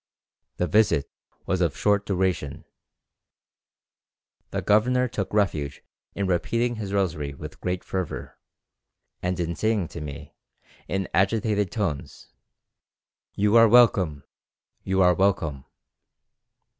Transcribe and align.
The 0.57 0.65
visit 0.65 1.11
was 1.45 1.61
of 1.61 1.77
short 1.77 2.07
duration; 2.07 2.65
the 4.49 4.63
governor 4.63 5.07
took 5.07 5.31
refuge 5.31 5.83
in 6.15 6.25
repeating 6.25 6.77
his 6.77 6.91
rosary 6.91 7.35
with 7.35 7.61
great 7.61 7.83
fervour, 7.83 8.39
and 9.21 9.39
in 9.39 9.55
saying 9.55 9.89
to 9.89 10.01
me, 10.01 10.33
in 10.87 11.07
agitated 11.13 11.71
tones, 11.71 12.33
'You 13.35 13.55
are 13.55 13.67
welcome! 13.69 14.23
you 14.81 15.03
are 15.03 15.13
welcome!' 15.13 15.65